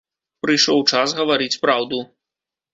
Прыйшоў 0.45 0.79
час 0.95 1.15
гаварыць 1.21 1.59
праўду. 1.69 2.05